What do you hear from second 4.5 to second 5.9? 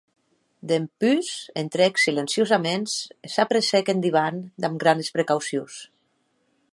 damb granes precaucions.